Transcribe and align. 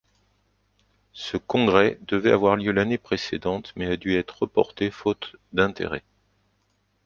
Ce 1.13 1.37
congrès 1.37 1.99
devait 2.07 2.31
avoir 2.31 2.55
lieu 2.55 2.71
l'année 2.71 2.97
précédente 2.97 3.71
mais 3.75 3.85
a 3.85 3.97
dû 3.97 4.15
être 4.15 4.39
reporté 4.41 4.89
faute 4.89 5.35
d'intérêt. 5.53 6.01